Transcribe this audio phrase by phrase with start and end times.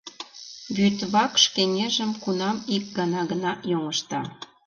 [0.75, 4.21] Вӱд вакш кеҥежым кунам ик гана гына йоҥышта.